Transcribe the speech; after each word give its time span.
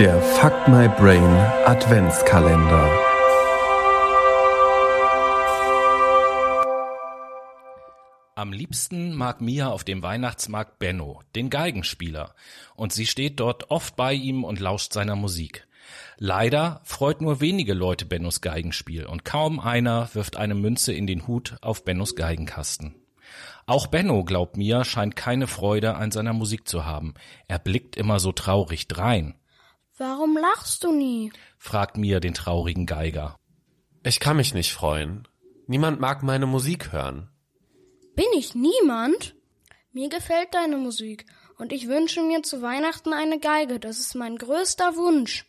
Der 0.00 0.18
Fuck 0.22 0.66
My 0.66 0.88
Brain 0.88 1.22
Adventskalender. 1.66 2.90
Am 8.34 8.50
liebsten 8.50 9.14
mag 9.14 9.42
Mia 9.42 9.68
auf 9.68 9.84
dem 9.84 10.02
Weihnachtsmarkt 10.02 10.78
Benno, 10.78 11.20
den 11.36 11.50
Geigenspieler, 11.50 12.34
und 12.76 12.94
sie 12.94 13.06
steht 13.06 13.40
dort 13.40 13.70
oft 13.70 13.94
bei 13.96 14.14
ihm 14.14 14.42
und 14.42 14.58
lauscht 14.58 14.94
seiner 14.94 15.16
Musik. 15.16 15.68
Leider 16.16 16.80
freut 16.84 17.20
nur 17.20 17.42
wenige 17.42 17.74
Leute 17.74 18.06
Bennos 18.06 18.40
Geigenspiel 18.40 19.04
und 19.04 19.26
kaum 19.26 19.60
einer 19.60 20.08
wirft 20.14 20.38
eine 20.38 20.54
Münze 20.54 20.94
in 20.94 21.06
den 21.06 21.26
Hut 21.26 21.58
auf 21.60 21.84
Bennos 21.84 22.16
Geigenkasten. 22.16 22.94
Auch 23.66 23.86
Benno, 23.86 24.24
glaubt 24.24 24.56
Mia, 24.56 24.82
scheint 24.82 25.14
keine 25.14 25.46
Freude 25.46 25.96
an 25.96 26.10
seiner 26.10 26.32
Musik 26.32 26.66
zu 26.66 26.86
haben. 26.86 27.12
Er 27.48 27.58
blickt 27.58 27.96
immer 27.96 28.18
so 28.18 28.32
traurig 28.32 28.88
drein. 28.88 29.34
Warum 30.00 30.38
lachst 30.38 30.82
du 30.84 30.92
nie? 30.92 31.30
fragt 31.58 31.98
Mia 31.98 32.20
den 32.20 32.32
traurigen 32.32 32.86
Geiger. 32.86 33.36
Ich 34.02 34.18
kann 34.18 34.38
mich 34.38 34.54
nicht 34.54 34.72
freuen. 34.72 35.28
Niemand 35.66 36.00
mag 36.00 36.22
meine 36.22 36.46
Musik 36.46 36.90
hören. 36.90 37.28
Bin 38.16 38.24
ich 38.34 38.54
niemand? 38.54 39.34
Mir 39.92 40.08
gefällt 40.08 40.54
deine 40.54 40.78
Musik 40.78 41.26
und 41.58 41.70
ich 41.70 41.86
wünsche 41.86 42.22
mir 42.22 42.42
zu 42.42 42.62
Weihnachten 42.62 43.12
eine 43.12 43.38
Geige. 43.40 43.78
Das 43.78 43.98
ist 43.98 44.14
mein 44.14 44.38
größter 44.38 44.96
Wunsch. 44.96 45.44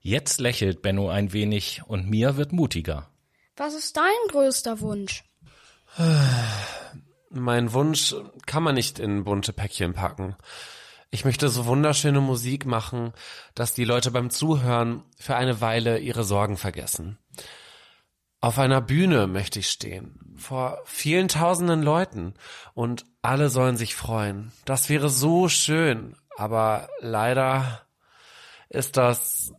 Jetzt 0.00 0.40
lächelt 0.40 0.80
Benno 0.80 1.10
ein 1.10 1.34
wenig 1.34 1.82
und 1.86 2.08
Mia 2.08 2.38
wird 2.38 2.52
mutiger. 2.52 3.10
Was 3.58 3.74
ist 3.74 3.98
dein 3.98 4.28
größter 4.28 4.80
Wunsch? 4.80 5.24
Mein 7.28 7.74
Wunsch 7.74 8.14
kann 8.46 8.62
man 8.62 8.76
nicht 8.76 8.98
in 8.98 9.24
bunte 9.24 9.52
Päckchen 9.52 9.92
packen. 9.92 10.36
Ich 11.12 11.24
möchte 11.24 11.48
so 11.48 11.66
wunderschöne 11.66 12.20
Musik 12.20 12.66
machen, 12.66 13.12
dass 13.54 13.74
die 13.74 13.84
Leute 13.84 14.12
beim 14.12 14.30
Zuhören 14.30 15.02
für 15.18 15.34
eine 15.34 15.60
Weile 15.60 15.98
ihre 15.98 16.22
Sorgen 16.22 16.56
vergessen. 16.56 17.18
Auf 18.40 18.58
einer 18.58 18.80
Bühne 18.80 19.26
möchte 19.26 19.58
ich 19.58 19.68
stehen, 19.68 20.34
vor 20.36 20.78
vielen 20.84 21.28
tausenden 21.28 21.82
Leuten, 21.82 22.34
und 22.74 23.04
alle 23.22 23.50
sollen 23.50 23.76
sich 23.76 23.96
freuen. 23.96 24.52
Das 24.64 24.88
wäre 24.88 25.10
so 25.10 25.48
schön, 25.48 26.14
aber 26.36 26.88
leider 27.00 27.82
ist 28.68 28.96
das 28.96 29.52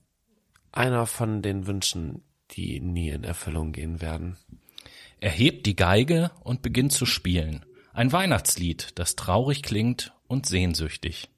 einer 0.71 1.05
von 1.05 1.41
den 1.41 1.67
Wünschen, 1.67 2.23
die 2.51 2.79
nie 2.79 3.09
in 3.09 3.25
Erfüllung 3.25 3.73
gehen 3.73 4.01
werden. 4.01 4.37
Er 5.19 5.31
hebt 5.31 5.65
die 5.65 5.75
Geige 5.75 6.31
und 6.43 6.61
beginnt 6.61 6.93
zu 6.93 7.05
spielen. 7.05 7.65
Ein 7.93 8.13
Weihnachtslied, 8.13 8.97
das 8.97 9.17
traurig 9.17 9.61
klingt 9.63 10.13
und 10.27 10.45
sehnsüchtig. 10.45 11.29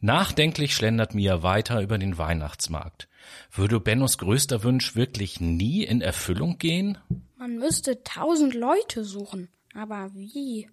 Nachdenklich 0.00 0.74
schlendert 0.74 1.14
Mia 1.14 1.42
weiter 1.42 1.82
über 1.82 1.98
den 1.98 2.18
Weihnachtsmarkt. 2.18 3.08
Würde 3.50 3.80
Bennos 3.80 4.18
größter 4.18 4.62
Wunsch 4.62 4.94
wirklich 4.94 5.40
nie 5.40 5.82
in 5.84 6.00
Erfüllung 6.00 6.58
gehen? 6.58 6.98
Man 7.36 7.56
müsste 7.56 8.02
tausend 8.04 8.54
Leute 8.54 9.04
suchen. 9.04 9.48
Aber 9.74 10.10
wie? 10.14 10.68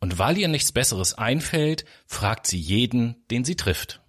Und 0.00 0.18
weil 0.18 0.38
ihr 0.38 0.48
nichts 0.48 0.72
Besseres 0.72 1.14
einfällt, 1.14 1.84
fragt 2.06 2.46
sie 2.46 2.58
jeden, 2.58 3.16
den 3.30 3.44
sie 3.44 3.56
trifft. 3.56 4.00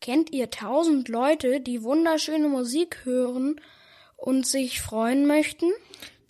Kennt 0.00 0.32
ihr 0.32 0.50
tausend 0.50 1.08
Leute, 1.08 1.60
die 1.60 1.82
wunderschöne 1.82 2.48
Musik 2.48 3.04
hören 3.04 3.60
und 4.16 4.46
sich 4.46 4.80
freuen 4.80 5.26
möchten? 5.26 5.66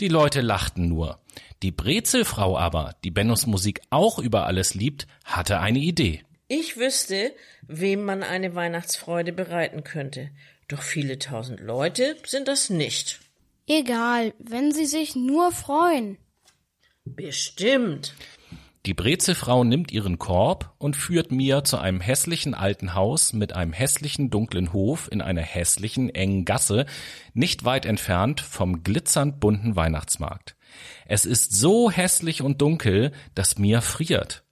Die 0.00 0.08
Leute 0.08 0.40
lachten 0.40 0.88
nur. 0.88 1.20
Die 1.62 1.72
Brezelfrau 1.72 2.56
aber, 2.56 2.94
die 3.04 3.10
Bennos 3.10 3.46
Musik 3.46 3.80
auch 3.90 4.18
über 4.18 4.46
alles 4.46 4.74
liebt, 4.74 5.06
hatte 5.24 5.60
eine 5.60 5.80
Idee. 5.80 6.24
Ich 6.48 6.78
wüsste, 6.78 7.34
wem 7.66 8.04
man 8.04 8.22
eine 8.22 8.54
Weihnachtsfreude 8.54 9.32
bereiten 9.32 9.84
könnte. 9.84 10.30
Doch 10.66 10.82
viele 10.82 11.18
tausend 11.18 11.60
Leute 11.60 12.16
sind 12.24 12.48
das 12.48 12.70
nicht. 12.70 13.20
Egal, 13.66 14.32
wenn 14.38 14.72
sie 14.72 14.86
sich 14.86 15.14
nur 15.14 15.52
freuen. 15.52 16.16
Bestimmt. 17.04 18.14
Die 18.86 18.94
Brezelfrau 18.94 19.64
nimmt 19.64 19.92
ihren 19.92 20.18
Korb 20.18 20.74
und 20.78 20.96
führt 20.96 21.30
Mia 21.30 21.64
zu 21.64 21.76
einem 21.76 22.00
hässlichen 22.00 22.54
alten 22.54 22.94
Haus 22.94 23.34
mit 23.34 23.52
einem 23.52 23.74
hässlichen 23.74 24.30
dunklen 24.30 24.72
Hof 24.72 25.08
in 25.12 25.20
einer 25.20 25.42
hässlichen 25.42 26.08
engen 26.08 26.46
Gasse, 26.46 26.86
nicht 27.34 27.66
weit 27.66 27.84
entfernt 27.84 28.40
vom 28.40 28.82
glitzernd 28.84 29.40
bunten 29.40 29.76
Weihnachtsmarkt. 29.76 30.56
Es 31.04 31.26
ist 31.26 31.52
so 31.54 31.90
hässlich 31.90 32.40
und 32.40 32.62
dunkel, 32.62 33.12
dass 33.34 33.58
Mia 33.58 33.82
friert. 33.82 34.44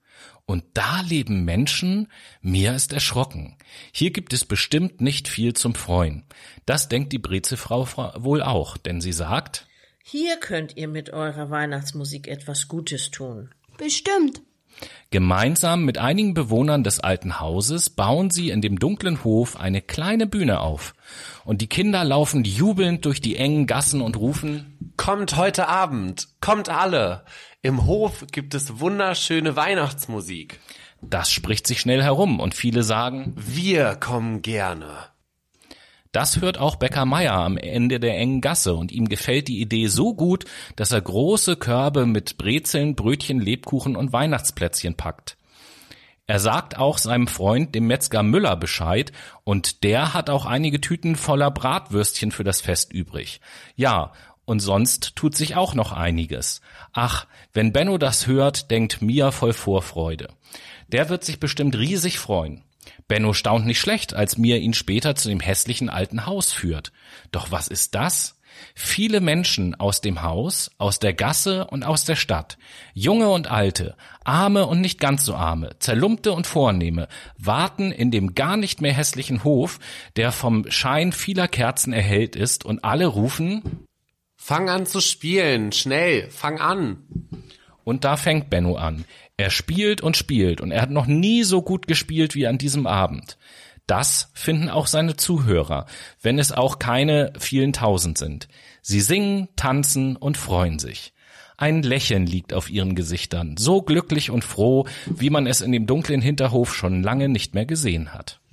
Und 0.47 0.63
da 0.73 1.01
leben 1.01 1.43
Menschen? 1.43 2.07
Mia 2.41 2.73
ist 2.73 2.93
erschrocken. 2.93 3.57
Hier 3.91 4.11
gibt 4.11 4.31
es 4.31 4.45
bestimmt 4.45 5.01
nicht 5.01 5.27
viel 5.27 5.53
zum 5.53 5.75
Freuen. 5.75 6.23
Das 6.65 6.87
denkt 6.87 7.11
die 7.11 7.19
Brezelfrau 7.19 7.85
wohl 8.15 8.41
auch, 8.41 8.77
denn 8.77 9.01
sie 9.01 9.11
sagt, 9.11 9.67
Hier 10.03 10.37
könnt 10.37 10.77
ihr 10.77 10.87
mit 10.87 11.09
eurer 11.09 11.49
Weihnachtsmusik 11.49 12.29
etwas 12.29 12.69
Gutes 12.69 13.11
tun. 13.11 13.49
Bestimmt. 13.77 14.41
Gemeinsam 15.09 15.85
mit 15.85 15.97
einigen 15.97 16.33
Bewohnern 16.33 16.83
des 16.83 16.99
alten 16.99 17.39
Hauses 17.39 17.89
bauen 17.89 18.29
sie 18.29 18.49
in 18.49 18.61
dem 18.61 18.77
dunklen 18.77 19.23
Hof 19.23 19.57
eine 19.57 19.81
kleine 19.81 20.27
Bühne 20.27 20.59
auf. 20.59 20.93
Und 21.45 21.61
die 21.61 21.67
Kinder 21.67 22.03
laufen 22.03 22.43
jubelnd 22.43 23.05
durch 23.05 23.21
die 23.21 23.37
engen 23.37 23.67
Gassen 23.67 24.01
und 24.01 24.17
rufen 24.17 24.93
Kommt 24.97 25.37
heute 25.37 25.69
Abend, 25.69 26.27
kommt 26.41 26.69
alle. 26.69 27.23
Im 27.61 27.85
Hof 27.85 28.25
gibt 28.31 28.53
es 28.53 28.79
wunderschöne 28.79 29.55
Weihnachtsmusik. 29.55 30.59
Das 31.01 31.31
spricht 31.31 31.67
sich 31.67 31.79
schnell 31.79 32.03
herum 32.03 32.39
und 32.39 32.55
viele 32.55 32.83
sagen 32.83 33.33
Wir 33.37 33.95
kommen 33.95 34.41
gerne. 34.41 34.87
Das 36.11 36.41
hört 36.41 36.57
auch 36.57 36.75
Bäcker 36.75 37.05
Meier 37.05 37.33
am 37.33 37.57
Ende 37.57 37.99
der 37.99 38.17
engen 38.17 38.41
Gasse 38.41 38.73
und 38.75 38.91
ihm 38.91 39.09
gefällt 39.09 39.47
die 39.47 39.61
Idee 39.61 39.87
so 39.87 40.13
gut, 40.13 40.45
dass 40.75 40.91
er 40.91 41.01
große 41.01 41.55
Körbe 41.57 42.05
mit 42.05 42.37
Brezeln, 42.37 42.95
Brötchen, 42.95 43.39
Lebkuchen 43.39 43.95
und 43.95 44.13
Weihnachtsplätzchen 44.13 44.95
packt. 44.95 45.37
Er 46.29 46.39
sagt 46.41 46.77
auch 46.77 46.97
seinem 46.97 47.27
Freund, 47.27 47.73
dem 47.73 47.87
Metzger 47.87 48.21
Müller, 48.21 48.57
Bescheid 48.57 49.13
und 49.45 49.83
der 49.83 50.13
hat 50.13 50.29
auch 50.29 50.45
einige 50.45 50.81
Tüten 50.81 51.15
voller 51.15 51.51
Bratwürstchen 51.51 52.31
für 52.31 52.43
das 52.43 52.59
Fest 52.59 52.91
übrig. 52.91 53.39
Ja, 53.77 54.11
und 54.43 54.59
sonst 54.59 55.15
tut 55.15 55.35
sich 55.35 55.55
auch 55.55 55.73
noch 55.73 55.91
einiges. 55.91 56.61
Ach, 56.91 57.27
wenn 57.53 57.73
Benno 57.73 57.97
das 57.97 58.27
hört, 58.27 58.71
denkt 58.71 59.01
Mia 59.01 59.31
voll 59.31 59.53
Vorfreude. 59.53 60.29
Der 60.89 61.09
wird 61.09 61.23
sich 61.23 61.39
bestimmt 61.39 61.77
riesig 61.77 62.19
freuen. 62.19 62.63
Benno 63.07 63.33
staunt 63.33 63.65
nicht 63.65 63.79
schlecht, 63.79 64.13
als 64.13 64.37
Mia 64.37 64.57
ihn 64.57 64.73
später 64.73 65.15
zu 65.15 65.29
dem 65.29 65.39
hässlichen 65.39 65.89
alten 65.89 66.25
Haus 66.25 66.51
führt. 66.51 66.91
Doch 67.31 67.51
was 67.51 67.67
ist 67.67 67.95
das? 67.95 68.37
Viele 68.73 69.21
Menschen 69.21 69.75
aus 69.75 70.01
dem 70.01 70.23
Haus, 70.23 70.71
aus 70.77 70.99
der 70.99 71.13
Gasse 71.13 71.67
und 71.67 71.83
aus 71.83 72.05
der 72.05 72.15
Stadt, 72.15 72.57
junge 72.93 73.29
und 73.29 73.51
alte, 73.51 73.95
arme 74.23 74.65
und 74.65 74.81
nicht 74.81 74.99
ganz 74.99 75.25
so 75.25 75.35
arme, 75.35 75.75
zerlumpte 75.79 76.31
und 76.33 76.47
vornehme, 76.47 77.07
warten 77.37 77.91
in 77.91 78.09
dem 78.09 78.33
gar 78.33 78.57
nicht 78.57 78.81
mehr 78.81 78.93
hässlichen 78.93 79.43
Hof, 79.43 79.79
der 80.15 80.31
vom 80.31 80.69
Schein 80.71 81.11
vieler 81.11 81.47
Kerzen 81.47 81.93
erhellt 81.93 82.35
ist, 82.35 82.65
und 82.65 82.83
alle 82.83 83.05
rufen 83.05 83.85
Fang 84.39 84.69
an 84.69 84.85
zu 84.85 85.01
spielen, 85.01 85.71
schnell, 85.71 86.29
fang 86.29 86.59
an. 86.59 87.16
Und 87.87 88.03
da 88.03 88.17
fängt 88.17 88.49
Benno 88.49 88.75
an. 88.75 89.05
Er 89.37 89.49
spielt 89.49 90.01
und 90.01 90.17
spielt 90.17 90.59
und 90.59 90.71
er 90.71 90.81
hat 90.81 90.89
noch 90.89 91.05
nie 91.05 91.43
so 91.43 91.61
gut 91.61 91.87
gespielt 91.87 92.35
wie 92.35 92.45
an 92.45 92.57
diesem 92.57 92.85
Abend. 92.85 93.37
Das 93.85 94.29
finden 94.33 94.67
auch 94.67 94.87
seine 94.87 95.15
Zuhörer, 95.15 95.85
wenn 96.21 96.37
es 96.37 96.51
auch 96.51 96.79
keine 96.79 97.31
vielen 97.39 97.71
tausend 97.71 98.17
sind. 98.17 98.49
Sie 98.81 98.99
singen, 98.99 99.47
tanzen 99.55 100.17
und 100.17 100.35
freuen 100.35 100.79
sich. 100.79 101.13
Ein 101.55 101.81
Lächeln 101.81 102.25
liegt 102.25 102.53
auf 102.53 102.69
ihren 102.69 102.93
Gesichtern, 102.93 103.55
so 103.55 103.81
glücklich 103.81 104.31
und 104.31 104.43
froh, 104.43 104.85
wie 105.05 105.29
man 105.29 105.47
es 105.47 105.61
in 105.61 105.71
dem 105.71 105.87
dunklen 105.87 106.21
Hinterhof 106.21 106.75
schon 106.75 107.03
lange 107.03 107.29
nicht 107.29 107.53
mehr 107.55 107.65
gesehen 107.65 108.13
hat. 108.13 108.41